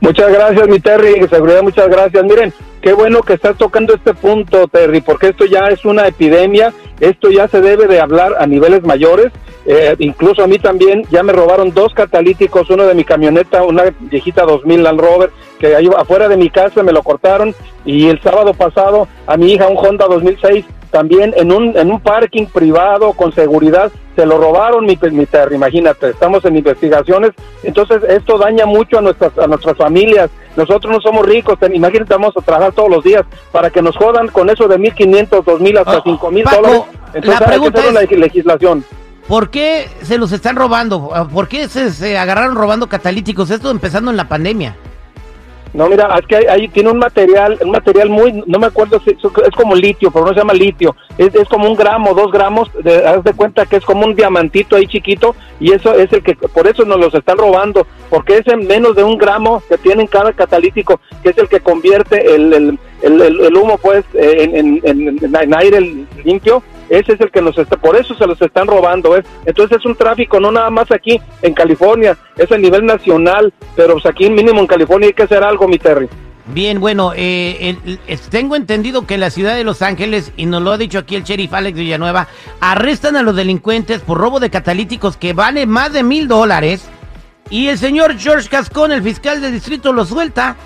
Muchas 0.00 0.32
gracias, 0.32 0.66
mi 0.68 0.80
Terry, 0.80 1.28
seguridad, 1.28 1.62
muchas 1.62 1.88
gracias. 1.88 2.24
Miren, 2.24 2.52
qué 2.80 2.94
bueno 2.94 3.20
que 3.20 3.34
estás 3.34 3.56
tocando 3.58 3.94
este 3.94 4.14
punto, 4.14 4.66
Terry, 4.66 5.02
porque 5.02 5.28
esto 5.28 5.44
ya 5.44 5.66
es 5.68 5.84
una 5.84 6.06
epidemia, 6.06 6.72
esto 7.00 7.30
ya 7.30 7.48
se 7.48 7.60
debe 7.60 7.86
de 7.86 8.00
hablar 8.00 8.34
a 8.40 8.46
niveles 8.46 8.82
mayores. 8.82 9.30
Eh, 9.66 9.94
incluso 9.98 10.42
a 10.42 10.46
mí 10.46 10.58
también 10.58 11.02
ya 11.10 11.22
me 11.22 11.34
robaron 11.34 11.74
dos 11.74 11.92
catalíticos, 11.92 12.70
uno 12.70 12.84
de 12.86 12.94
mi 12.94 13.04
camioneta, 13.04 13.62
una 13.64 13.82
viejita 14.00 14.44
2000 14.44 14.82
Land 14.82 14.98
Rover, 15.00 15.30
que 15.60 15.76
ahí 15.76 15.86
afuera 15.98 16.28
de 16.28 16.38
mi 16.38 16.48
casa 16.48 16.82
me 16.82 16.92
lo 16.92 17.02
cortaron, 17.02 17.54
y 17.84 18.08
el 18.08 18.18
sábado 18.22 18.54
pasado 18.54 19.06
a 19.26 19.36
mi 19.36 19.52
hija 19.52 19.68
un 19.68 19.76
Honda 19.76 20.06
2006 20.06 20.64
también 20.90 21.34
en 21.36 21.52
un 21.52 21.76
en 21.76 21.90
un 21.90 22.00
parking 22.00 22.46
privado 22.46 23.12
con 23.12 23.32
seguridad 23.34 23.90
se 24.16 24.26
lo 24.26 24.38
robaron 24.38 24.84
mi, 24.84 24.98
mi 25.12 25.26
Terry, 25.26 25.54
imagínate, 25.54 26.10
estamos 26.10 26.44
en 26.44 26.56
investigaciones, 26.56 27.30
entonces 27.62 28.02
esto 28.08 28.36
daña 28.36 28.66
mucho 28.66 28.98
a 28.98 29.00
nuestras 29.00 29.36
a 29.38 29.46
nuestras 29.46 29.76
familias. 29.76 30.28
Nosotros 30.56 30.92
no 30.92 31.00
somos 31.00 31.24
ricos, 31.24 31.56
imagínate 31.72 32.14
vamos 32.14 32.36
a 32.36 32.40
trabajar 32.40 32.72
todos 32.72 32.90
los 32.90 33.04
días 33.04 33.22
para 33.52 33.70
que 33.70 33.80
nos 33.80 33.96
jodan 33.96 34.26
con 34.28 34.50
eso 34.50 34.66
de 34.66 34.76
1500, 34.78 35.44
2000 35.44 35.78
hasta 35.78 35.98
Oh, 35.98 36.02
5000 36.02 36.44
Paco, 36.44 36.56
dólares. 36.56 36.82
la 36.82 37.10
Entonces 37.14 37.30
hay 37.32 37.38
que 37.38 37.44
pregunta 37.44 37.78
hacer 37.80 37.90
una 37.92 38.00
legislación. 38.00 38.84
¿Por 39.28 39.50
qué 39.50 39.86
se 40.02 40.18
los 40.18 40.32
están 40.32 40.56
robando? 40.56 41.12
¿Por 41.32 41.48
qué 41.48 41.68
se, 41.68 41.92
se 41.92 42.16
agarraron 42.18 42.56
robando 42.56 42.88
catalíticos? 42.88 43.50
Esto 43.50 43.70
empezando 43.70 44.10
en 44.10 44.16
la 44.16 44.26
pandemia. 44.26 44.74
No, 45.74 45.86
mira, 45.88 46.08
es 46.18 46.26
que 46.26 46.36
ahí, 46.48 46.66
tiene 46.68 46.90
un 46.90 46.98
material, 46.98 47.58
un 47.62 47.70
material 47.70 48.08
muy, 48.08 48.42
no 48.46 48.58
me 48.58 48.66
acuerdo 48.66 49.00
si 49.00 49.10
es 49.10 49.54
como 49.54 49.74
litio, 49.74 50.10
pero 50.10 50.24
no 50.24 50.32
se 50.32 50.38
llama 50.38 50.54
litio. 50.54 50.96
Es, 51.18 51.34
es 51.34 51.46
como 51.48 51.68
un 51.68 51.76
gramo, 51.76 52.14
dos 52.14 52.32
gramos, 52.32 52.70
de, 52.82 53.06
haz 53.06 53.22
de 53.22 53.32
cuenta 53.34 53.66
que 53.66 53.76
es 53.76 53.84
como 53.84 54.06
un 54.06 54.14
diamantito 54.14 54.76
ahí 54.76 54.86
chiquito 54.86 55.34
y 55.60 55.72
eso 55.72 55.94
es 55.94 56.12
el 56.12 56.22
que, 56.22 56.34
por 56.34 56.66
eso 56.66 56.84
nos 56.84 56.98
los 56.98 57.14
están 57.14 57.36
robando, 57.38 57.86
porque 58.08 58.38
es 58.38 58.46
en 58.48 58.66
menos 58.66 58.96
de 58.96 59.04
un 59.04 59.18
gramo 59.18 59.62
que 59.68 59.76
tienen 59.78 60.06
cada 60.06 60.32
catalítico, 60.32 61.00
que 61.22 61.30
es 61.30 61.38
el 61.38 61.48
que 61.48 61.60
convierte 61.60 62.34
el, 62.34 62.52
el, 62.52 62.78
el, 63.02 63.22
el- 63.44 63.56
humo 63.56 63.76
pues 63.78 64.04
en, 64.14 64.56
en- 64.56 64.80
en- 64.84 65.34
en 65.34 65.54
aire 65.54 65.80
limpio 66.24 66.62
ese 66.88 67.12
es 67.12 67.20
el 67.20 67.30
que 67.30 67.42
nos 67.42 67.56
está, 67.58 67.76
por 67.76 67.96
eso 67.96 68.14
se 68.14 68.26
los 68.26 68.40
están 68.40 68.66
robando, 68.66 69.10
¿ves? 69.10 69.24
Entonces 69.46 69.78
es 69.78 69.84
un 69.86 69.94
tráfico 69.96 70.40
no 70.40 70.50
nada 70.50 70.70
más 70.70 70.90
aquí 70.90 71.20
en 71.42 71.54
California, 71.54 72.16
es 72.36 72.50
a 72.52 72.58
nivel 72.58 72.84
nacional, 72.86 73.52
pero 73.76 73.94
pues 73.94 74.06
aquí 74.06 74.28
mínimo 74.30 74.60
en 74.60 74.66
California 74.66 75.08
hay 75.08 75.14
que 75.14 75.22
hacer 75.24 75.42
algo, 75.42 75.68
mi 75.68 75.78
Terry. 75.78 76.08
Bien, 76.50 76.80
bueno, 76.80 77.12
eh, 77.14 77.76
el- 78.06 78.18
tengo 78.30 78.56
entendido 78.56 79.06
que 79.06 79.14
en 79.14 79.20
la 79.20 79.28
ciudad 79.28 79.54
de 79.54 79.64
Los 79.64 79.82
Ángeles, 79.82 80.32
y 80.36 80.46
nos 80.46 80.62
lo 80.62 80.72
ha 80.72 80.78
dicho 80.78 80.98
aquí 80.98 81.14
el 81.14 81.24
sheriff 81.24 81.52
Alex 81.52 81.76
Villanueva, 81.76 82.26
arrestan 82.60 83.16
a 83.16 83.22
los 83.22 83.36
delincuentes 83.36 84.00
por 84.00 84.16
robo 84.16 84.40
de 84.40 84.48
catalíticos 84.48 85.18
que 85.18 85.34
vale 85.34 85.66
más 85.66 85.92
de 85.92 86.02
mil 86.02 86.26
dólares, 86.26 86.88
y 87.50 87.68
el 87.68 87.76
señor 87.78 88.18
George 88.18 88.48
Cascón, 88.48 88.92
el 88.92 89.02
fiscal 89.02 89.42
del 89.42 89.52
distrito, 89.52 89.92
lo 89.92 90.06
suelta. 90.06 90.56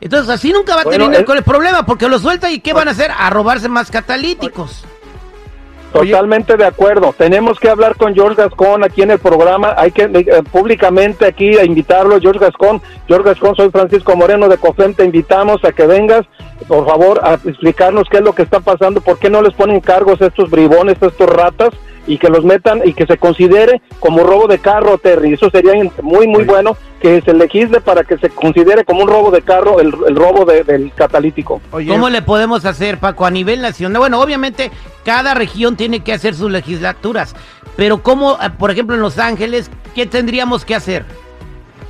Entonces 0.00 0.28
así 0.30 0.52
nunca 0.52 0.74
va 0.76 0.82
a 0.82 0.84
Bueno, 0.84 1.06
tener 1.06 1.24
con 1.24 1.36
el 1.36 1.44
problema, 1.44 1.86
porque 1.86 2.08
lo 2.08 2.18
suelta 2.20 2.50
y 2.50 2.60
¿qué 2.60 2.72
van 2.72 2.86
a 2.88 2.92
hacer? 2.92 3.10
A 3.16 3.28
robarse 3.30 3.68
más 3.68 3.90
catalíticos. 3.90 4.84
Oye. 5.94 6.12
Totalmente 6.12 6.56
de 6.56 6.64
acuerdo. 6.64 7.14
Tenemos 7.16 7.58
que 7.58 7.68
hablar 7.68 7.96
con 7.96 8.14
George 8.14 8.40
Gascón 8.40 8.84
aquí 8.84 9.02
en 9.02 9.10
el 9.10 9.18
programa. 9.18 9.74
Hay 9.76 9.92
que 9.92 10.04
eh, 10.04 10.42
públicamente 10.50 11.26
aquí 11.26 11.56
a 11.58 11.64
invitarlo, 11.64 12.20
George 12.20 12.40
Gascón. 12.40 12.80
George 13.06 13.28
Gascón, 13.28 13.54
soy 13.56 13.70
Francisco 13.70 14.16
Moreno 14.16 14.48
de 14.48 14.56
COFEM. 14.56 14.94
Te 14.94 15.04
invitamos 15.04 15.64
a 15.64 15.72
que 15.72 15.86
vengas, 15.86 16.22
por 16.66 16.86
favor, 16.86 17.20
a 17.22 17.34
explicarnos 17.34 18.08
qué 18.08 18.18
es 18.18 18.22
lo 18.22 18.34
que 18.34 18.42
está 18.42 18.60
pasando, 18.60 19.00
por 19.00 19.18
qué 19.18 19.28
no 19.28 19.42
les 19.42 19.54
ponen 19.54 19.80
cargos 19.80 20.20
a 20.22 20.26
estos 20.26 20.50
bribones, 20.50 21.02
a 21.02 21.06
estos 21.06 21.28
ratas, 21.28 21.70
y 22.06 22.18
que 22.18 22.28
los 22.28 22.44
metan 22.44 22.82
y 22.84 22.94
que 22.94 23.06
se 23.06 23.18
considere 23.18 23.80
como 24.00 24.24
robo 24.24 24.48
de 24.48 24.58
carro, 24.58 24.98
Terry. 24.98 25.34
Eso 25.34 25.50
sería 25.50 25.72
muy, 26.02 26.26
muy 26.26 26.44
bueno 26.44 26.76
que 27.02 27.20
se 27.20 27.34
legisle 27.34 27.80
para 27.80 28.04
que 28.04 28.16
se 28.16 28.30
considere 28.30 28.84
como 28.84 29.02
un 29.02 29.08
robo 29.08 29.32
de 29.32 29.42
carro 29.42 29.80
el, 29.80 29.92
el 30.06 30.14
robo 30.14 30.44
de- 30.44 30.62
del 30.62 30.92
catalítico. 30.94 31.60
Oye, 31.72 31.88
¿Cómo 31.88 32.08
le 32.08 32.22
podemos 32.22 32.64
hacer, 32.64 32.98
Paco, 32.98 33.26
a 33.26 33.30
nivel 33.30 33.60
nacional? 33.60 33.98
Bueno, 33.98 34.20
obviamente 34.20 34.70
cada 35.04 35.34
región 35.34 35.76
tiene 35.76 36.00
que 36.00 36.12
hacer 36.12 36.34
sus 36.34 36.50
legislaturas, 36.50 37.34
pero 37.76 38.02
¿cómo, 38.04 38.34
eh, 38.40 38.50
por 38.56 38.70
ejemplo, 38.70 38.94
en 38.94 39.02
Los 39.02 39.18
Ángeles, 39.18 39.68
qué 39.96 40.06
tendríamos 40.06 40.64
que 40.64 40.76
hacer? 40.76 41.04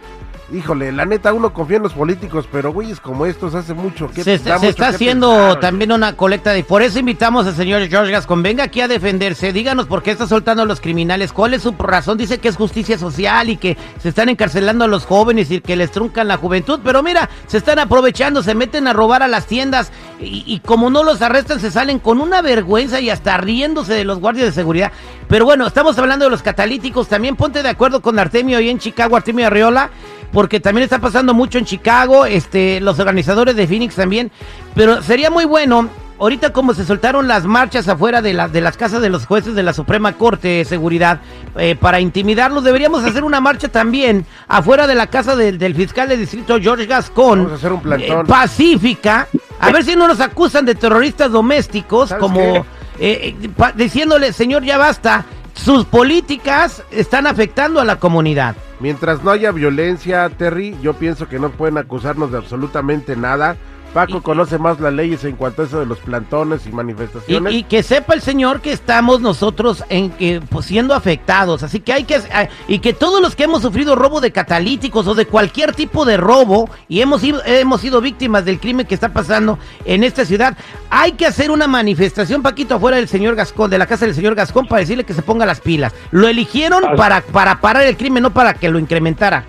híjole, 0.52 0.92
la 0.92 1.04
neta 1.04 1.32
uno 1.32 1.52
confía 1.52 1.78
en 1.78 1.82
los 1.82 1.92
políticos, 1.92 2.46
pero 2.52 2.72
güeyes 2.72 3.00
como 3.00 3.26
estos 3.26 3.54
hace 3.54 3.74
mucho 3.74 4.08
que 4.10 4.22
se, 4.22 4.34
está- 4.34 4.54
se 4.58 4.66
mucho 4.66 4.70
está 4.70 4.88
que 4.90 4.94
haciendo 4.94 5.30
pensar, 5.30 5.60
también 5.60 5.90
una 5.92 6.14
colecta 6.16 6.52
de... 6.52 6.62
Por 6.62 6.82
eso 6.82 6.98
invitamos 7.00 7.46
al 7.46 7.54
señor 7.56 7.86
George 7.88 8.12
Gascon. 8.12 8.42
Venga 8.42 8.64
aquí 8.64 8.80
a 8.80 8.86
defenderse. 8.88 9.52
Díganos 9.52 9.86
por 9.86 10.02
qué 10.02 10.12
está 10.12 10.26
soltando 10.26 10.62
a 10.62 10.66
los 10.66 10.80
criminales. 10.80 11.32
¿Cuál 11.32 11.54
es 11.54 11.62
su 11.62 11.72
razón? 11.72 12.16
Dice 12.16 12.38
que 12.38 12.48
es 12.48 12.56
justicia 12.56 12.96
social 12.96 13.50
y 13.50 13.56
que 13.56 13.76
se 14.00 14.10
están 14.10 14.28
encarcelando 14.28 14.84
a 14.84 14.88
los 14.88 15.04
jóvenes 15.04 15.50
y 15.50 15.60
que 15.60 15.74
les 15.74 15.90
truncan 15.90 16.28
la 16.28 16.36
juventud. 16.36 16.78
Pero 16.84 17.02
mira, 17.02 17.28
se 17.48 17.58
están 17.58 17.78
aprovechando, 17.80 18.42
se 18.42 18.54
meten 18.54 18.86
a 18.86 18.92
robar 18.92 19.22
a 19.24 19.28
las 19.28 19.46
tiendas 19.46 19.90
y, 20.20 20.44
y 20.46 20.60
como 20.60 20.90
no 20.90 21.02
los 21.02 21.22
arrestan, 21.22 21.58
se 21.60 21.70
salen 21.70 21.98
con 21.98 22.20
una 22.20 22.40
vergüenza 22.40 23.00
y 23.00 23.10
hasta 23.10 23.36
riéndose 23.36 23.94
de 23.94 24.04
los 24.04 24.20
guardias 24.20 24.46
de 24.46 24.52
seguridad. 24.52 24.92
Pero 25.28 25.44
bueno, 25.44 25.66
estamos 25.66 25.98
hablando 25.98 26.26
de 26.26 26.30
los 26.30 26.42
catalíticos. 26.42 27.08
También 27.08 27.34
ponte 27.34 27.62
de 27.64 27.68
acuerdo 27.68 28.00
con 28.00 28.16
Artemio 28.18 28.58
ahí 28.58 28.68
en 28.70 28.78
Chicago, 28.78 29.16
Artemio 29.16 29.48
Arriola 29.48 29.90
porque 30.32 30.60
también 30.60 30.84
está 30.84 30.98
pasando 30.98 31.34
mucho 31.34 31.58
en 31.58 31.64
Chicago, 31.64 32.26
este, 32.26 32.80
los 32.80 32.98
organizadores 32.98 33.56
de 33.56 33.66
Phoenix 33.66 33.94
también, 33.94 34.30
pero 34.74 35.02
sería 35.02 35.30
muy 35.30 35.44
bueno, 35.44 35.88
ahorita 36.18 36.52
como 36.52 36.72
se 36.74 36.84
soltaron 36.84 37.28
las 37.28 37.44
marchas 37.44 37.88
afuera 37.88 38.22
de, 38.22 38.32
la- 38.32 38.48
de 38.48 38.60
las 38.60 38.76
casas 38.76 39.02
de 39.02 39.08
los 39.10 39.26
jueces 39.26 39.54
de 39.54 39.62
la 39.62 39.72
Suprema 39.72 40.12
Corte 40.14 40.48
de 40.48 40.64
Seguridad 40.64 41.20
eh, 41.58 41.76
para 41.78 42.00
intimidarlos, 42.00 42.64
deberíamos 42.64 43.04
hacer 43.04 43.22
una 43.24 43.40
marcha 43.40 43.68
también 43.68 44.24
afuera 44.48 44.86
de 44.86 44.94
la 44.94 45.06
casa 45.08 45.36
del- 45.36 45.58
del 45.58 45.74
fiscal 45.74 46.08
de 46.08 46.16
distrito 46.16 46.58
George 46.60 46.86
Gascon, 46.86 47.38
Vamos 47.44 47.52
a 47.52 47.56
hacer 47.56 47.72
un 47.72 47.80
plantón. 47.82 48.20
eh, 48.20 48.28
pacífica, 48.28 49.28
a 49.60 49.70
ver 49.70 49.84
si 49.84 49.94
no 49.96 50.08
nos 50.08 50.20
acusan 50.20 50.64
de 50.64 50.74
terroristas 50.74 51.30
domésticos, 51.30 52.08
¿Sabes 52.10 52.22
como 52.22 52.64
eh, 52.98 53.34
diciéndole, 53.74 54.32
señor, 54.32 54.64
ya 54.64 54.78
basta, 54.78 55.24
sus 55.56 55.84
políticas 55.84 56.82
están 56.90 57.26
afectando 57.26 57.80
a 57.80 57.84
la 57.84 57.98
comunidad. 57.98 58.56
Mientras 58.78 59.24
no 59.24 59.30
haya 59.30 59.50
violencia, 59.50 60.28
Terry, 60.28 60.76
yo 60.82 60.94
pienso 60.94 61.28
que 61.28 61.38
no 61.38 61.50
pueden 61.50 61.78
acusarnos 61.78 62.30
de 62.30 62.38
absolutamente 62.38 63.16
nada. 63.16 63.56
Paco 63.96 64.18
Y- 64.18 64.20
conoce 64.20 64.58
más 64.58 64.78
las 64.78 64.92
leyes 64.92 65.24
en 65.24 65.36
cuanto 65.36 65.62
a 65.62 65.64
eso 65.64 65.80
de 65.80 65.86
los 65.86 65.98
plantones 66.00 66.66
y 66.66 66.70
manifestaciones. 66.70 67.54
y 67.54 67.62
que 67.62 67.82
sepa 67.82 68.12
el 68.12 68.20
señor 68.20 68.60
que 68.60 68.70
estamos 68.70 69.22
nosotros 69.22 69.82
en 69.88 70.10
que 70.10 70.42
pues, 70.50 70.66
siendo 70.66 70.92
afectados, 70.92 71.62
así 71.62 71.80
que 71.80 71.94
hay 71.94 72.04
que 72.04 72.16
ah, 72.30 72.46
y 72.68 72.80
que 72.80 72.92
todos 72.92 73.22
los 73.22 73.34
que 73.34 73.44
hemos 73.44 73.62
sufrido 73.62 73.96
robo 73.96 74.20
de 74.20 74.32
catalíticos 74.32 75.06
o 75.06 75.14
de 75.14 75.24
cualquier 75.24 75.72
tipo 75.72 76.04
de 76.04 76.18
robo 76.18 76.68
y 76.90 77.00
hemos 77.00 77.22
sido 77.22 77.42
hemos 77.46 77.80
sido 77.80 78.02
víctimas 78.02 78.44
del 78.44 78.60
crimen 78.60 78.84
que 78.84 78.94
está 78.94 79.14
pasando 79.14 79.58
en 79.86 80.04
esta 80.04 80.26
ciudad, 80.26 80.58
hay 80.90 81.12
que 81.12 81.24
hacer 81.24 81.50
una 81.50 81.66
manifestación 81.66 82.42
Paquito 82.42 82.74
afuera 82.74 82.98
del 82.98 83.08
señor 83.08 83.34
Gascón, 83.34 83.70
de 83.70 83.78
la 83.78 83.86
casa 83.86 84.04
del 84.04 84.14
señor 84.14 84.34
Gascón 84.34 84.66
para 84.66 84.80
decirle 84.80 85.04
que 85.04 85.14
se 85.14 85.22
ponga 85.22 85.46
las 85.46 85.62
pilas. 85.62 85.94
Lo 86.10 86.28
eligieron 86.28 86.82
para 86.98 87.22
para 87.22 87.62
parar 87.62 87.84
el 87.84 87.96
crimen, 87.96 88.24
no 88.24 88.34
para 88.34 88.52
que 88.52 88.68
lo 88.68 88.78
incrementara. 88.78 89.46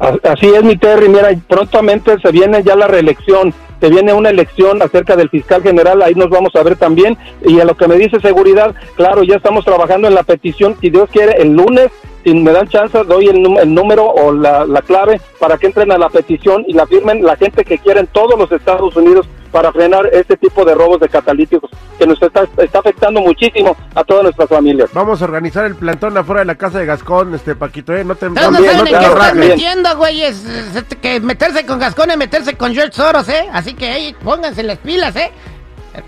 Así 0.00 0.46
es, 0.46 0.64
mi 0.64 0.76
Terry. 0.76 1.08
Mira, 1.10 1.28
prontamente 1.46 2.18
se 2.20 2.32
viene 2.32 2.62
ya 2.62 2.74
la 2.74 2.86
reelección. 2.86 3.52
Se 3.80 3.88
viene 3.90 4.14
una 4.14 4.30
elección 4.30 4.80
acerca 4.80 5.14
del 5.14 5.28
fiscal 5.28 5.62
general. 5.62 6.00
Ahí 6.02 6.14
nos 6.14 6.30
vamos 6.30 6.56
a 6.56 6.62
ver 6.62 6.76
también. 6.76 7.18
Y 7.44 7.60
a 7.60 7.66
lo 7.66 7.76
que 7.76 7.86
me 7.86 7.96
dice 7.96 8.18
seguridad, 8.20 8.74
claro, 8.96 9.22
ya 9.22 9.36
estamos 9.36 9.64
trabajando 9.64 10.08
en 10.08 10.14
la 10.14 10.22
petición. 10.22 10.76
Si 10.80 10.88
Dios 10.88 11.10
quiere, 11.10 11.40
el 11.42 11.52
lunes, 11.52 11.90
si 12.24 12.34
me 12.34 12.52
dan 12.52 12.68
chance, 12.68 13.02
doy 13.04 13.26
el, 13.28 13.58
el 13.58 13.74
número 13.74 14.06
o 14.06 14.32
la, 14.32 14.64
la 14.66 14.82
clave 14.82 15.20
para 15.38 15.56
que 15.58 15.66
entren 15.66 15.90
a 15.92 15.98
la 15.98 16.08
petición 16.08 16.64
y 16.66 16.72
la 16.74 16.86
firmen 16.86 17.22
la 17.24 17.36
gente 17.36 17.64
que 17.64 17.78
quiera 17.78 18.00
en 18.00 18.06
todos 18.08 18.38
los 18.38 18.50
Estados 18.52 18.94
Unidos 18.96 19.26
para 19.50 19.72
frenar 19.72 20.06
este 20.12 20.36
tipo 20.36 20.64
de 20.64 20.74
robos 20.76 21.00
de 21.00 21.08
catalíticos 21.08 21.68
que 21.98 22.06
nos 22.06 22.22
está, 22.22 22.44
está 22.58 22.78
afectando 22.78 23.20
muchísimo 23.20 23.76
a 23.96 24.04
todas 24.04 24.22
nuestras 24.22 24.48
familias. 24.48 24.90
Vamos 24.92 25.20
a 25.20 25.24
organizar 25.24 25.64
el 25.66 25.74
plantón 25.74 26.16
afuera 26.16 26.42
de 26.42 26.44
la 26.46 26.54
casa 26.54 26.78
de 26.78 26.86
Gascón, 26.86 27.34
este 27.34 27.56
Paquito, 27.56 27.92
eh, 27.92 28.04
no 28.04 28.14
te, 28.14 28.28
Ustedes 28.28 28.46
no 28.48 28.52
También, 28.52 28.76
saben 28.76 28.92
no 28.92 28.96
en 28.96 29.02
te 29.02 29.06
qué 29.06 29.12
están 29.12 29.38
metiendo, 29.38 29.96
güeyes. 29.96 30.44
Es- 30.44 30.76
es 30.76 30.84
Que 31.02 31.18
meterse 31.18 31.66
con 31.66 31.80
Gascón 31.80 32.10
es 32.12 32.16
meterse 32.16 32.54
con 32.56 32.72
George 32.72 32.92
Soros, 32.92 33.28
¿eh? 33.28 33.48
Así 33.52 33.74
que 33.74 34.14
pónganse 34.22 34.62
las 34.62 34.78
pilas, 34.78 35.16
¿eh? 35.16 35.32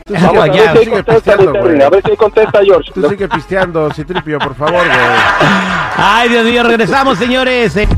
Tú 0.04 0.14
Vamos 0.14 0.48
a 0.48 0.52
ver 0.52 0.72
si 0.72 0.78
sigue 0.84 0.90
contesta, 0.92 1.36
pisteando, 1.36 1.60
güey. 1.60 1.82
a 1.82 1.90
ver 1.90 2.02
si 2.08 2.16
contesta 2.16 2.60
George. 2.64 2.92
Tú 2.92 3.08
sigue 3.08 3.28
pisteando, 3.28 3.90
Citripio, 3.92 4.38
por 4.38 4.54
favor, 4.54 4.84
güey. 4.84 4.98
Ay, 5.96 6.28
Dios 6.28 6.44
mío, 6.44 6.62
regresamos, 6.62 7.18
señores. 7.18 7.76
eh. 7.76 7.88